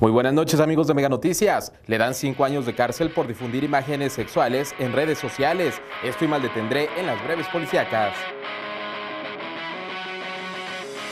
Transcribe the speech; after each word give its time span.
Muy 0.00 0.10
buenas 0.10 0.32
noches 0.32 0.60
amigos 0.60 0.86
de 0.86 0.94
Mega 0.94 1.10
Noticias. 1.10 1.74
Le 1.86 1.98
dan 1.98 2.14
cinco 2.14 2.46
años 2.46 2.64
de 2.64 2.74
cárcel 2.74 3.10
por 3.10 3.26
difundir 3.26 3.64
imágenes 3.64 4.14
sexuales 4.14 4.74
en 4.78 4.94
redes 4.94 5.18
sociales. 5.18 5.82
Esto 6.02 6.24
y 6.24 6.28
mal 6.28 6.40
detendré 6.40 6.88
en 6.96 7.04
las 7.04 7.22
breves 7.22 7.46
policíacas. 7.48 8.14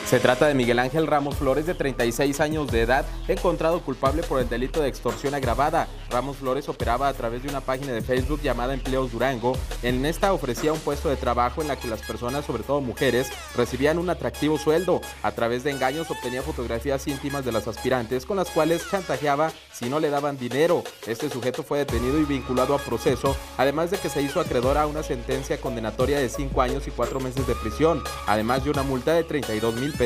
Se 0.08 0.20
trata 0.20 0.46
de 0.46 0.54
Miguel 0.54 0.78
Ángel 0.78 1.06
Ramos 1.06 1.36
Flores, 1.36 1.66
de 1.66 1.74
36 1.74 2.40
años 2.40 2.68
de 2.68 2.80
edad, 2.80 3.04
encontrado 3.28 3.82
culpable 3.82 4.22
por 4.22 4.40
el 4.40 4.48
delito 4.48 4.80
de 4.80 4.88
extorsión 4.88 5.34
agravada. 5.34 5.86
Ramos 6.08 6.38
Flores 6.38 6.66
operaba 6.70 7.08
a 7.08 7.12
través 7.12 7.42
de 7.42 7.50
una 7.50 7.60
página 7.60 7.92
de 7.92 8.00
Facebook 8.00 8.40
llamada 8.40 8.72
Empleos 8.72 9.12
Durango. 9.12 9.54
En 9.82 10.06
esta 10.06 10.32
ofrecía 10.32 10.72
un 10.72 10.78
puesto 10.78 11.10
de 11.10 11.16
trabajo 11.16 11.60
en 11.60 11.68
la 11.68 11.76
que 11.76 11.88
las 11.88 12.00
personas, 12.00 12.46
sobre 12.46 12.62
todo 12.62 12.80
mujeres, 12.80 13.28
recibían 13.54 13.98
un 13.98 14.08
atractivo 14.08 14.56
sueldo. 14.56 15.02
A 15.22 15.32
través 15.32 15.62
de 15.62 15.72
engaños 15.72 16.10
obtenía 16.10 16.40
fotografías 16.40 17.06
íntimas 17.06 17.44
de 17.44 17.52
las 17.52 17.68
aspirantes 17.68 18.24
con 18.24 18.38
las 18.38 18.48
cuales 18.48 18.88
chantajeaba 18.90 19.52
si 19.70 19.90
no 19.90 20.00
le 20.00 20.08
daban 20.08 20.38
dinero. 20.38 20.84
Este 21.06 21.28
sujeto 21.28 21.62
fue 21.62 21.80
detenido 21.80 22.18
y 22.18 22.24
vinculado 22.24 22.74
a 22.74 22.78
proceso, 22.78 23.36
además 23.58 23.90
de 23.90 23.98
que 23.98 24.08
se 24.08 24.22
hizo 24.22 24.40
acreedor 24.40 24.78
a 24.78 24.86
una 24.86 25.02
sentencia 25.02 25.60
condenatoria 25.60 26.18
de 26.18 26.30
5 26.30 26.62
años 26.62 26.88
y 26.88 26.92
4 26.92 27.20
meses 27.20 27.46
de 27.46 27.54
prisión, 27.56 28.02
además 28.26 28.64
de 28.64 28.70
una 28.70 28.82
multa 28.82 29.12
de 29.12 29.24
32 29.24 29.74
mil 29.74 29.97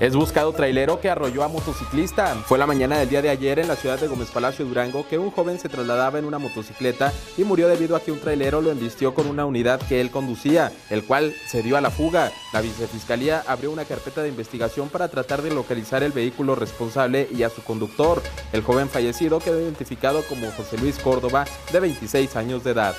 Es 0.00 0.16
buscado 0.16 0.52
trailero 0.52 0.98
que 1.00 1.10
arrolló 1.10 1.42
a 1.42 1.48
motociclista. 1.48 2.34
Fue 2.46 2.56
la 2.56 2.66
mañana 2.66 2.98
del 2.98 3.10
día 3.10 3.20
de 3.20 3.28
ayer 3.28 3.58
en 3.58 3.68
la 3.68 3.76
ciudad 3.76 3.98
de 3.98 4.06
Gómez 4.06 4.30
Palacio 4.30 4.64
Durango 4.64 5.06
que 5.06 5.18
un 5.18 5.30
joven 5.30 5.58
se 5.58 5.68
trasladaba 5.68 6.18
en 6.18 6.24
una 6.24 6.38
motocicleta 6.38 7.12
y 7.36 7.44
murió 7.44 7.68
debido 7.68 7.96
a 7.96 8.00
que 8.00 8.10
un 8.10 8.18
trailero 8.18 8.62
lo 8.62 8.70
embistió 8.70 9.12
con 9.12 9.26
una 9.26 9.44
unidad 9.44 9.78
que 9.78 10.00
él 10.00 10.10
conducía, 10.10 10.72
el 10.88 11.04
cual 11.04 11.34
se 11.46 11.62
dio 11.62 11.76
a 11.76 11.82
la 11.82 11.90
fuga. 11.90 12.32
La 12.54 12.62
vicefiscalía 12.62 13.44
abrió 13.46 13.70
una 13.70 13.84
carpeta 13.84 14.22
de 14.22 14.30
investigación 14.30 14.88
para 14.88 15.08
tratar 15.08 15.42
de 15.42 15.50
localizar 15.50 16.02
el 16.02 16.12
vehículo 16.12 16.54
responsable 16.54 17.28
y 17.30 17.42
a 17.42 17.50
su 17.50 17.62
conductor. 17.62 18.22
El 18.52 18.62
joven 18.62 18.88
fallecido 18.88 19.38
quedó 19.40 19.60
identificado 19.60 20.22
como 20.28 20.50
José 20.52 20.78
Luis 20.78 20.98
Córdoba, 20.98 21.44
de 21.72 21.80
26 21.80 22.36
años 22.36 22.64
de 22.64 22.70
edad. 22.70 22.94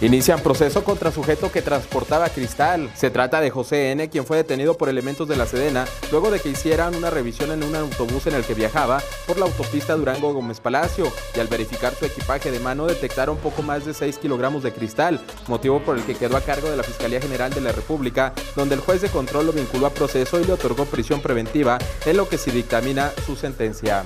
Inician 0.00 0.40
proceso 0.40 0.82
contra 0.82 1.12
sujeto 1.12 1.52
que 1.52 1.62
transportaba 1.62 2.28
cristal. 2.28 2.90
Se 2.94 3.10
trata 3.10 3.40
de 3.40 3.50
José 3.50 3.92
N., 3.92 4.10
quien 4.10 4.26
fue 4.26 4.36
detenido 4.36 4.76
por 4.76 4.88
elementos 4.88 5.28
de 5.28 5.36
la 5.36 5.46
Sedena 5.46 5.86
luego 6.10 6.30
de 6.30 6.40
que 6.40 6.48
hicieran 6.48 6.96
una 6.96 7.10
revisión 7.10 7.52
en 7.52 7.62
un 7.62 7.76
autobús 7.76 8.26
en 8.26 8.34
el 8.34 8.44
que 8.44 8.54
viajaba 8.54 9.00
por 9.26 9.38
la 9.38 9.46
autopista 9.46 9.94
Durango 9.94 10.34
Gómez 10.34 10.58
Palacio 10.58 11.06
y 11.36 11.40
al 11.40 11.46
verificar 11.46 11.94
su 11.94 12.04
equipaje 12.04 12.50
de 12.50 12.58
mano 12.58 12.86
detectaron 12.86 13.36
poco 13.36 13.62
más 13.62 13.84
de 13.86 13.94
6 13.94 14.18
kilogramos 14.18 14.64
de 14.64 14.72
cristal, 14.72 15.20
motivo 15.46 15.80
por 15.80 15.96
el 15.96 16.04
que 16.04 16.16
quedó 16.16 16.36
a 16.36 16.40
cargo 16.40 16.68
de 16.68 16.76
la 16.76 16.82
Fiscalía 16.82 17.20
General 17.20 17.54
de 17.54 17.60
la 17.60 17.72
República, 17.72 18.32
donde 18.56 18.74
el 18.74 18.80
juez 18.80 19.00
de 19.00 19.10
control 19.10 19.46
lo 19.46 19.52
vinculó 19.52 19.86
a 19.86 19.90
proceso 19.90 20.40
y 20.40 20.44
le 20.44 20.52
otorgó 20.52 20.86
prisión 20.86 21.20
preventiva, 21.20 21.78
en 22.04 22.16
lo 22.16 22.28
que 22.28 22.36
se 22.36 22.50
dictamina 22.50 23.12
su 23.24 23.36
sentencia. 23.36 24.04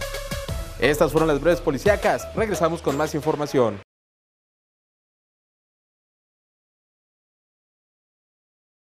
Estas 0.79 1.11
fueron 1.11 1.29
las 1.29 1.41
breves 1.41 1.61
policíacas. 1.61 2.29
Regresamos 2.37 2.83
con 2.83 2.97
más 2.97 3.15
información. 3.15 3.88